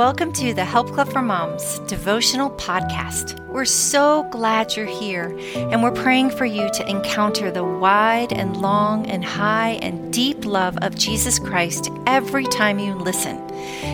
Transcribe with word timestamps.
welcome 0.00 0.32
to 0.32 0.54
the 0.54 0.64
Help 0.64 0.90
Club 0.92 1.12
for 1.12 1.20
Moms 1.20 1.78
devotional 1.80 2.48
podcast. 2.52 3.38
We're 3.48 3.66
so 3.66 4.22
glad 4.30 4.74
you're 4.74 4.86
here, 4.86 5.26
and 5.54 5.82
we're 5.82 5.90
praying 5.90 6.30
for 6.30 6.46
you 6.46 6.70
to 6.70 6.88
encounter 6.88 7.50
the 7.50 7.64
wide 7.64 8.32
and 8.32 8.56
long 8.56 9.06
and 9.10 9.22
high 9.22 9.72
and 9.82 10.10
deep 10.10 10.46
love 10.46 10.78
of 10.80 10.94
Jesus 10.94 11.38
Christ 11.38 11.90
every 12.06 12.46
time 12.46 12.78
you 12.78 12.94
listen. 12.94 13.46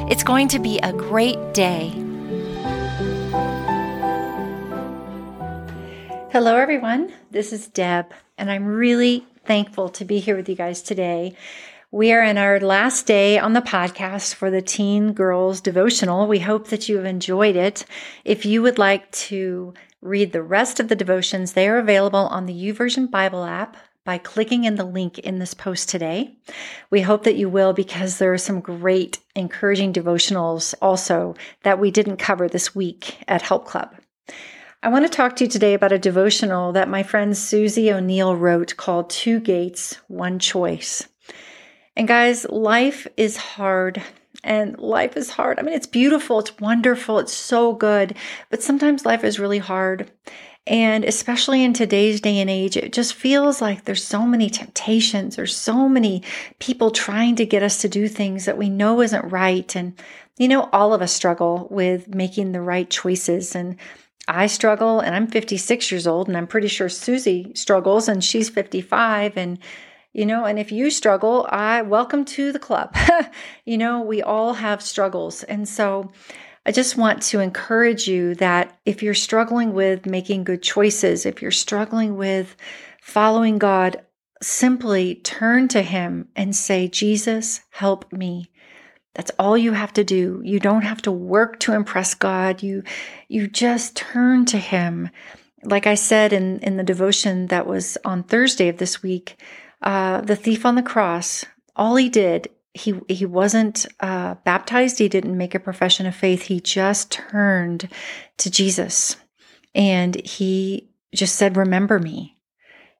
It's 0.09 0.23
going 0.23 0.46
to 0.46 0.61
be 0.61 0.79
a 0.79 0.92
great 0.92 1.52
day. 1.52 1.88
Hello, 6.30 6.54
everyone. 6.54 7.12
This 7.32 7.52
is 7.52 7.66
Deb, 7.66 8.12
and 8.38 8.48
I'm 8.48 8.64
really 8.64 9.27
thankful 9.45 9.88
to 9.88 10.04
be 10.04 10.20
here 10.20 10.36
with 10.36 10.48
you 10.48 10.54
guys 10.54 10.82
today. 10.82 11.34
We 11.93 12.12
are 12.12 12.23
in 12.23 12.37
our 12.37 12.59
last 12.59 13.06
day 13.06 13.38
on 13.38 13.52
the 13.52 13.60
podcast 13.60 14.34
for 14.34 14.51
the 14.51 14.60
Teen 14.60 15.12
Girls 15.12 15.60
Devotional. 15.60 16.27
We 16.27 16.41
hope 16.41 16.66
that 16.69 16.88
you 16.88 16.97
have 16.97 17.05
enjoyed 17.05 17.55
it. 17.55 17.87
If 18.24 18.45
you 18.45 18.60
would 18.62 18.77
like 18.77 19.09
to 19.12 19.73
read 20.02 20.33
the 20.33 20.43
rest 20.43 20.80
of 20.80 20.88
the 20.88 20.96
devotions, 20.96 21.52
they 21.52 21.69
are 21.69 21.79
available 21.79 22.27
on 22.27 22.46
the 22.46 22.52
YouVersion 22.52 23.09
Bible 23.09 23.45
app 23.45 23.77
by 24.05 24.19
clicking 24.19 24.65
in 24.65 24.74
the 24.74 24.84
link 24.84 25.20
in 25.20 25.38
this 25.38 25.55
post 25.55 25.88
today. 25.88 26.37
We 26.91 27.02
hope 27.02 27.23
that 27.23 27.37
you 27.37 27.48
will 27.48 27.73
because 27.73 28.18
there 28.18 28.32
are 28.32 28.38
some 28.38 28.59
great 28.60 29.21
encouraging 29.37 29.93
devotionals 29.93 30.74
also 30.82 31.37
that 31.62 31.79
we 31.79 31.93
didn't 31.93 32.16
cover 32.16 32.48
this 32.48 32.74
week 32.74 33.23
at 33.29 33.43
Help 33.43 33.65
Club. 33.65 33.95
I 34.82 34.88
want 34.88 35.05
to 35.05 35.09
talk 35.09 35.37
to 35.37 35.45
you 35.45 35.51
today 35.51 35.74
about 35.74 35.93
a 35.93 35.98
devotional 35.98 36.73
that 36.73 36.88
my 36.88 37.05
friend 37.05 37.37
Susie 37.37 37.93
O'Neill 37.93 38.34
wrote 38.34 38.77
called 38.77 39.09
Two 39.09 39.38
Gates, 39.38 39.98
One 40.09 40.41
Choice. 40.41 41.07
And 41.96 42.06
guys, 42.06 42.45
life 42.50 43.06
is 43.16 43.36
hard. 43.36 44.02
And 44.45 44.79
life 44.79 45.16
is 45.16 45.30
hard. 45.30 45.59
I 45.59 45.62
mean, 45.62 45.74
it's 45.74 45.87
beautiful, 45.88 46.38
it's 46.38 46.57
wonderful, 46.60 47.18
it's 47.18 47.32
so 47.32 47.73
good. 47.73 48.15
But 48.48 48.62
sometimes 48.62 49.04
life 49.04 49.24
is 49.24 49.40
really 49.40 49.59
hard. 49.59 50.10
And 50.68 51.04
especially 51.04 51.65
in 51.65 51.73
today's 51.73 52.21
day 52.21 52.38
and 52.38 52.51
age, 52.51 52.76
it 52.76 52.93
just 52.93 53.15
feels 53.15 53.60
like 53.60 53.84
there's 53.84 54.04
so 54.04 54.26
many 54.26 54.51
temptations. 54.51 55.37
There's 55.37 55.56
so 55.56 55.88
many 55.88 56.23
people 56.59 56.90
trying 56.90 57.37
to 57.37 57.46
get 57.46 57.62
us 57.62 57.79
to 57.79 57.88
do 57.88 58.09
things 58.09 58.45
that 58.45 58.59
we 58.59 58.68
know 58.68 59.01
isn't 59.01 59.30
right. 59.30 59.74
And, 59.74 59.99
you 60.38 60.49
know, 60.49 60.68
all 60.73 60.93
of 60.93 61.02
us 61.02 61.12
struggle 61.12 61.68
with 61.71 62.15
making 62.15 62.52
the 62.52 62.60
right 62.60 62.90
choices. 62.90 63.54
And 63.54 63.76
I 64.28 64.49
struggle, 64.49 64.99
and 64.99 65.15
I'm 65.15 65.28
56 65.28 65.93
years 65.93 66.06
old, 66.06 66.26
and 66.26 66.37
I'm 66.37 66.49
pretty 66.49 66.69
sure 66.69 66.88
Susie 66.88 67.53
struggles, 67.54 68.09
and 68.09 68.22
she's 68.25 68.49
55. 68.50 69.37
And 69.37 69.59
you 70.16 70.25
know, 70.25 70.47
and 70.47 70.59
if 70.59 70.72
you 70.72 70.88
struggle, 70.88 71.47
I 71.50 71.82
welcome 71.82 72.25
to 72.25 72.50
the 72.50 72.59
club. 72.59 72.97
you 73.66 73.76
know, 73.76 74.00
we 74.00 74.22
all 74.22 74.54
have 74.54 74.81
struggles. 74.81 75.42
And 75.42 75.69
so 75.69 76.10
I 76.64 76.72
just 76.72 76.97
want 76.97 77.20
to 77.25 77.41
encourage 77.41 78.09
you 78.09 78.34
that 78.37 78.78
if 78.87 79.03
you're 79.03 79.12
struggling 79.12 79.75
with 79.75 80.06
making 80.06 80.44
good 80.44 80.62
choices, 80.62 81.26
if 81.26 81.42
you're 81.42 81.50
struggling 81.50 82.16
with 82.16 82.56
following 83.03 83.59
God, 83.59 84.00
simply 84.41 85.16
turn 85.16 85.69
to 85.69 85.82
Him 85.82 86.28
and 86.34 86.56
say, 86.56 86.88
Jesus, 86.88 87.60
help 87.69 88.10
me. 88.10 88.50
That's 89.12 89.32
all 89.38 89.59
you 89.59 89.72
have 89.72 89.92
to 89.92 90.04
do. 90.04 90.41
You 90.42 90.59
don't 90.60 90.82
have 90.82 91.03
to 91.03 91.12
work 91.12 91.60
to 91.60 91.75
impress 91.75 92.14
God. 92.14 92.62
You 92.62 92.84
you 93.28 93.48
just 93.48 93.97
turn 93.97 94.47
to 94.47 94.59
him. 94.59 95.09
Like 95.62 95.87
I 95.87 95.94
said 95.94 96.34
in 96.34 96.59
in 96.60 96.76
the 96.76 96.82
devotion 96.82 97.47
that 97.47 97.66
was 97.66 97.97
on 98.04 98.22
Thursday 98.22 98.69
of 98.69 98.76
this 98.76 99.03
week, 99.03 99.38
uh, 99.82 100.21
the 100.21 100.37
thief 100.37 100.65
on 100.65 100.75
the 100.75 100.82
cross, 100.82 101.44
all 101.75 101.97
he 101.97 102.09
did, 102.09 102.49
he 102.77 103.00
he 103.09 103.25
wasn't 103.25 103.87
uh, 104.00 104.34
baptized. 104.44 104.99
He 104.99 105.09
didn't 105.09 105.37
make 105.37 105.55
a 105.55 105.60
profession 105.60 106.06
of 106.06 106.15
faith. 106.15 106.43
He 106.43 106.60
just 106.60 107.10
turned 107.10 107.88
to 108.38 108.50
Jesus, 108.50 109.17
and 109.75 110.15
he 110.27 110.91
just 111.15 111.37
said, 111.37 111.56
"Remember 111.56 111.99
me." 111.99 112.37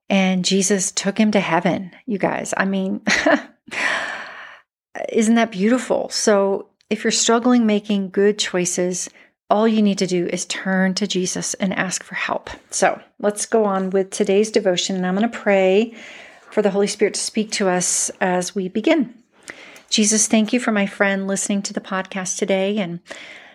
And 0.09 0.45
Jesus 0.45 0.91
took 0.91 1.17
him 1.17 1.31
to 1.31 1.39
heaven. 1.39 1.91
You 2.05 2.17
guys, 2.17 2.53
I 2.55 2.65
mean, 2.65 3.01
isn't 5.09 5.35
that 5.35 5.51
beautiful? 5.51 6.09
So 6.09 6.69
if 6.89 7.03
you're 7.03 7.11
struggling 7.11 7.65
making 7.65 8.11
good 8.11 8.39
choices, 8.39 9.09
all 9.49 9.67
you 9.67 9.81
need 9.81 9.97
to 9.97 10.07
do 10.07 10.27
is 10.27 10.45
turn 10.45 10.93
to 10.95 11.07
Jesus 11.07 11.53
and 11.55 11.73
ask 11.73 12.03
for 12.03 12.15
help. 12.15 12.49
So 12.71 12.99
let's 13.19 13.45
go 13.45 13.65
on 13.65 13.89
with 13.89 14.09
today's 14.09 14.49
devotion, 14.49 14.95
and 14.95 15.05
I'm 15.05 15.15
going 15.15 15.29
to 15.29 15.37
pray 15.37 15.93
for 16.51 16.61
the 16.61 16.71
Holy 16.71 16.87
Spirit 16.87 17.13
to 17.13 17.19
speak 17.19 17.51
to 17.53 17.67
us 17.69 18.09
as 18.21 18.55
we 18.55 18.67
begin. 18.69 19.13
Jesus, 19.89 20.27
thank 20.27 20.53
you 20.53 20.59
for 20.59 20.71
my 20.71 20.85
friend 20.85 21.27
listening 21.27 21.61
to 21.63 21.73
the 21.73 21.81
podcast 21.81 22.37
today. 22.37 22.77
And 22.77 22.99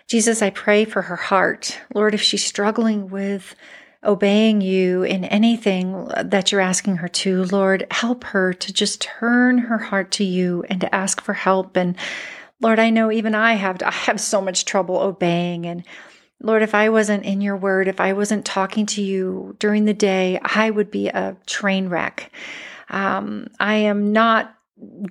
Jesus, 0.07 0.41
I 0.41 0.49
pray 0.49 0.85
for 0.85 1.03
her 1.03 1.15
heart. 1.15 1.79
Lord, 1.93 2.13
if 2.13 2.21
she's 2.21 2.43
struggling 2.43 3.09
with 3.09 3.55
obeying 4.03 4.61
you 4.61 5.03
in 5.03 5.23
anything 5.25 6.09
that 6.21 6.51
you're 6.51 6.61
asking 6.61 6.97
her 6.97 7.07
to, 7.07 7.45
Lord, 7.45 7.87
help 7.91 8.23
her 8.25 8.53
to 8.53 8.73
just 8.73 9.01
turn 9.01 9.57
her 9.59 9.77
heart 9.77 10.11
to 10.11 10.23
you 10.23 10.65
and 10.69 10.81
to 10.81 10.93
ask 10.93 11.21
for 11.21 11.33
help. 11.33 11.77
And 11.77 11.95
Lord, 12.59 12.79
I 12.79 12.89
know 12.89 13.11
even 13.11 13.35
I 13.35 13.53
have 13.53 13.81
I 13.83 13.91
have 13.91 14.19
so 14.19 14.41
much 14.41 14.65
trouble 14.65 14.97
obeying 14.97 15.65
and 15.65 15.85
Lord, 16.45 16.61
if 16.61 16.75
I 16.75 16.89
wasn't 16.89 17.23
in 17.23 17.39
your 17.39 17.55
word, 17.55 17.87
if 17.87 18.01
I 18.01 18.11
wasn't 18.11 18.43
talking 18.43 18.85
to 18.87 19.01
you 19.01 19.55
during 19.59 19.85
the 19.85 19.93
day, 19.93 20.39
I 20.43 20.69
would 20.69 20.91
be 20.91 21.07
a 21.07 21.37
train 21.45 21.87
wreck. 21.87 22.29
Um, 22.89 23.47
I 23.59 23.75
am 23.75 24.13
not 24.13 24.55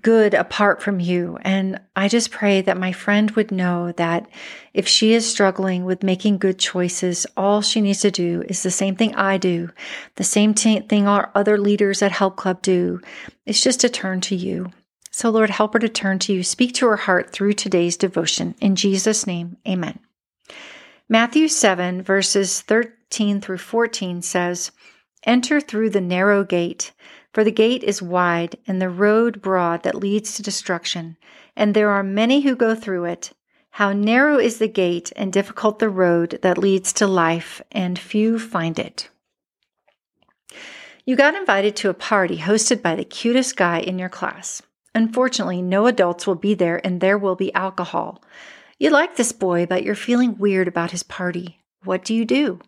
good 0.00 0.34
apart 0.34 0.82
from 0.82 1.00
you. 1.00 1.38
And 1.42 1.80
I 1.94 2.08
just 2.08 2.30
pray 2.30 2.60
that 2.62 2.76
my 2.76 2.92
friend 2.92 3.30
would 3.32 3.50
know 3.50 3.92
that 3.92 4.28
if 4.74 4.88
she 4.88 5.14
is 5.14 5.30
struggling 5.30 5.84
with 5.84 6.02
making 6.02 6.38
good 6.38 6.58
choices, 6.58 7.26
all 7.36 7.62
she 7.62 7.80
needs 7.80 8.00
to 8.00 8.10
do 8.10 8.42
is 8.48 8.62
the 8.62 8.70
same 8.70 8.96
thing 8.96 9.14
I 9.14 9.38
do, 9.38 9.70
the 10.16 10.24
same 10.24 10.54
t- 10.54 10.80
thing 10.80 11.06
our 11.06 11.30
other 11.34 11.58
leaders 11.58 12.02
at 12.02 12.12
Help 12.12 12.36
Club 12.36 12.62
do. 12.62 13.00
It's 13.46 13.62
just 13.62 13.80
to 13.80 13.88
turn 13.88 14.20
to 14.22 14.36
you. 14.36 14.72
So, 15.10 15.30
Lord, 15.30 15.50
help 15.50 15.74
her 15.74 15.78
to 15.78 15.88
turn 15.88 16.18
to 16.20 16.32
you. 16.32 16.42
Speak 16.42 16.72
to 16.74 16.86
her 16.86 16.96
heart 16.96 17.30
through 17.30 17.52
today's 17.52 17.96
devotion. 17.96 18.54
In 18.60 18.76
Jesus' 18.76 19.26
name, 19.26 19.58
amen. 19.68 19.98
Matthew 21.08 21.48
7, 21.48 22.02
verses 22.02 22.62
13 22.62 23.40
through 23.42 23.58
14 23.58 24.22
says, 24.22 24.72
Enter 25.24 25.60
through 25.60 25.90
the 25.90 26.00
narrow 26.00 26.42
gate. 26.42 26.92
For 27.32 27.44
the 27.44 27.50
gate 27.50 27.82
is 27.82 28.02
wide 28.02 28.56
and 28.66 28.80
the 28.80 28.90
road 28.90 29.40
broad 29.40 29.82
that 29.84 29.94
leads 29.94 30.34
to 30.34 30.42
destruction, 30.42 31.16
and 31.56 31.74
there 31.74 31.90
are 31.90 32.02
many 32.02 32.42
who 32.42 32.54
go 32.54 32.74
through 32.74 33.04
it. 33.06 33.32
How 33.70 33.92
narrow 33.92 34.38
is 34.38 34.58
the 34.58 34.68
gate 34.68 35.12
and 35.16 35.32
difficult 35.32 35.78
the 35.78 35.88
road 35.88 36.38
that 36.42 36.58
leads 36.58 36.92
to 36.94 37.06
life, 37.06 37.62
and 37.72 37.98
few 37.98 38.38
find 38.38 38.78
it. 38.78 39.08
You 41.06 41.16
got 41.16 41.34
invited 41.34 41.74
to 41.76 41.88
a 41.88 41.94
party 41.94 42.38
hosted 42.38 42.82
by 42.82 42.94
the 42.94 43.04
cutest 43.04 43.56
guy 43.56 43.80
in 43.80 43.98
your 43.98 44.10
class. 44.10 44.62
Unfortunately, 44.94 45.62
no 45.62 45.86
adults 45.86 46.26
will 46.26 46.34
be 46.34 46.54
there 46.54 46.84
and 46.86 47.00
there 47.00 47.18
will 47.18 47.34
be 47.34 47.52
alcohol. 47.54 48.22
You 48.78 48.90
like 48.90 49.16
this 49.16 49.32
boy, 49.32 49.66
but 49.66 49.82
you're 49.82 49.94
feeling 49.94 50.36
weird 50.38 50.68
about 50.68 50.90
his 50.90 51.02
party. 51.02 51.60
What 51.82 52.04
do 52.04 52.14
you 52.14 52.24
do? 52.24 52.60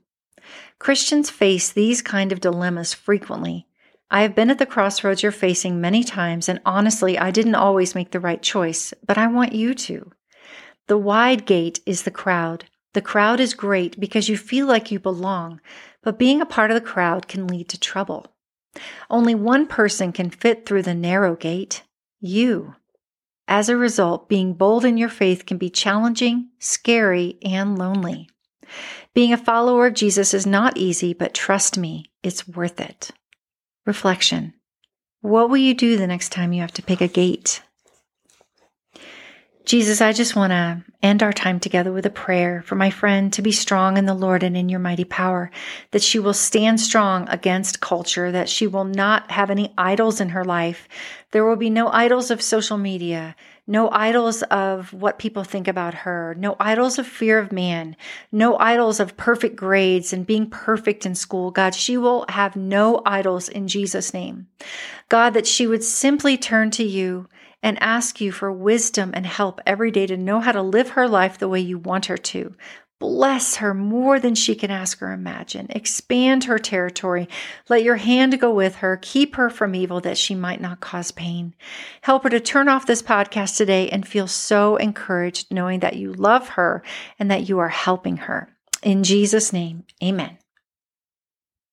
Christians 0.79 1.31
face 1.31 1.71
these 1.71 2.03
kind 2.03 2.33
of 2.33 2.41
dilemmas 2.41 2.95
frequently. 2.95 3.69
I 4.15 4.23
have 4.23 4.37
been 4.37 4.49
at 4.49 4.59
the 4.59 4.65
crossroads 4.65 5.25
you're 5.25 5.33
facing 5.33 5.81
many 5.81 6.05
times, 6.05 6.49
and 6.49 6.61
honestly, 6.65 7.19
I 7.19 7.33
didn't 7.33 7.57
always 7.57 7.97
make 7.97 8.13
the 8.13 8.21
right 8.21 8.41
choice, 8.41 8.95
but 9.05 9.19
I 9.19 9.27
want 9.27 9.55
you 9.55 9.75
to. 9.75 10.13
The 10.87 10.97
wide 10.97 11.47
gate 11.47 11.81
is 11.85 12.05
the 12.05 12.13
crowd. 12.13 12.67
The 12.93 13.03
crowd 13.03 13.41
is 13.41 13.55
great 13.55 13.99
because 13.99 14.29
you 14.29 14.37
feel 14.37 14.69
like 14.69 14.93
you 14.93 15.01
belong, 15.01 15.61
but 16.01 16.17
being 16.17 16.41
a 16.41 16.47
part 16.47 16.71
of 16.71 16.77
the 16.77 16.89
crowd 16.89 17.27
can 17.27 17.49
lead 17.49 17.69
to 17.71 17.81
trouble. 17.81 18.29
Only 19.11 19.35
one 19.35 19.67
person 19.67 20.13
can 20.13 20.31
fit 20.31 20.65
through 20.65 20.83
the 20.83 20.95
narrow 20.95 21.35
gate 21.35 21.83
you. 22.21 22.77
As 23.49 23.69
a 23.69 23.77
result, 23.77 24.29
being 24.29 24.55
bold 24.55 24.85
in 24.85 24.97
your 24.97 25.09
faith 25.09 25.44
can 25.44 25.59
be 25.59 25.71
challenging, 25.71 26.50
scary, 26.61 27.37
and 27.43 27.77
lonely. 27.77 28.29
Being 29.12 29.33
a 29.33 29.37
follower 29.37 29.88
of 29.88 29.94
Jesus 29.94 30.33
is 30.33 30.47
not 30.47 30.77
easy, 30.77 31.15
but 31.15 31.35
trust 31.35 31.77
me, 31.77 32.12
it's 32.23 32.47
worth 32.47 32.81
it. 32.81 33.11
Reflection 33.87 34.55
What 35.21 35.51
will 35.51 35.59
you 35.59 35.75
do 35.75 35.97
the 35.97 36.07
next 36.07 36.31
time 36.31 36.55
you 36.55 36.63
have 36.63 36.73
to 36.73 36.83
pick 36.83 37.03
a 37.03 37.09
gate? 37.09 37.63
Jesus, 39.64 40.02
I 40.02 40.12
just 40.12 40.37
want 40.37 40.50
to 40.50 40.84
end 41.02 41.22
our 41.22 41.32
time 41.32 41.58
together 41.58 41.90
with 41.90 42.05
a 42.05 42.11
prayer 42.11 42.62
for 42.66 42.75
my 42.75 42.90
friend 42.90 43.32
to 43.32 43.40
be 43.40 43.50
strong 43.50 43.96
in 43.96 44.05
the 44.05 44.12
Lord 44.12 44.43
and 44.43 44.55
in 44.58 44.69
your 44.69 44.78
mighty 44.78 45.05
power, 45.05 45.50
that 45.93 46.02
she 46.02 46.19
will 46.19 46.34
stand 46.34 46.81
strong 46.81 47.26
against 47.31 47.81
culture, 47.81 48.31
that 48.31 48.50
she 48.50 48.66
will 48.66 48.84
not 48.84 49.31
have 49.31 49.50
any 49.50 49.72
idols 49.78 50.20
in 50.20 50.31
her 50.31 50.44
life. 50.44 50.87
There 51.31 51.46
will 51.46 51.56
be 51.56 51.70
no 51.70 51.88
idols 51.88 52.31
of 52.31 52.43
social 52.43 52.76
media, 52.76 53.34
no 53.66 53.88
idols 53.90 54.43
of 54.43 54.93
what 54.93 55.19
people 55.19 55.44
think 55.44 55.66
about 55.66 55.94
her, 55.94 56.34
no 56.38 56.56
idols 56.61 56.99
of 56.99 57.06
fear 57.06 57.38
of 57.38 57.50
man, 57.50 57.96
no 58.31 58.58
idols 58.58 59.00
of 59.00 59.16
perfect 59.16 59.56
grades 59.56 60.12
and 60.12 60.26
being 60.26 60.50
perfect 60.50 61.06
in 61.06 61.14
school. 61.14 61.50
God, 61.50 61.75
she 61.75 61.96
will 61.96 62.26
have 62.28 62.55
no 62.55 63.00
idols 63.06 63.49
in 63.49 63.66
Jesus' 63.66 64.12
name. 64.12 64.46
God, 65.08 65.31
that 65.31 65.46
she 65.46 65.66
would 65.66 65.82
simply 65.82 66.37
turn 66.37 66.70
to 66.72 66.84
you 66.84 67.28
and 67.64 67.82
ask 67.82 68.20
you 68.20 68.31
for 68.31 68.52
wisdom 68.52 69.11
and 69.14 69.26
help 69.26 69.61
every 69.66 69.90
day 69.90 70.06
to 70.06 70.16
know 70.19 70.38
how 70.38 70.52
to 70.52 70.62
live 70.62 70.90
her 70.90 71.08
life 71.08 71.38
the 71.38 71.49
way 71.49 71.58
you 71.58 71.78
want 71.78 72.06
her 72.06 72.19
to. 72.19 72.55
Bless 73.00 73.56
her 73.56 73.75
more 73.75 74.20
than 74.20 74.34
she 74.34 74.55
can 74.55 74.70
ask 74.70 75.02
or 75.02 75.12
imagine. 75.12 75.66
Expand 75.70 76.44
her 76.44 76.58
territory. 76.58 77.26
Let 77.69 77.82
your 77.82 77.96
hand 77.96 78.38
go 78.38 78.52
with 78.52 78.76
her. 78.76 78.99
Keep 79.00 79.37
her 79.37 79.50
from 79.50 79.75
evil 79.75 80.00
that 80.02 80.19
she 80.19 80.34
might 80.34 80.61
not 80.61 80.81
cause 80.81 81.11
pain. 81.11 81.55
Help 82.02 82.22
her 82.22 82.31
to 82.31 82.38
turn 82.38 82.69
off 82.69 82.87
this 82.87 83.02
podcast 83.02 83.56
today 83.56 83.88
and 83.88 84.06
feel 84.06 84.28
so 84.28 84.76
encouraged 84.76 85.50
knowing 85.50 85.81
that 85.81 85.96
you 85.96 86.12
love 86.12 86.50
her 86.50 86.82
and 87.19 87.31
that 87.31 87.49
you 87.49 87.58
are 87.58 87.69
helping 87.69 88.19
her. 88.19 88.49
In 88.82 89.02
Jesus' 89.02 89.52
name, 89.52 89.84
amen. 90.02 90.38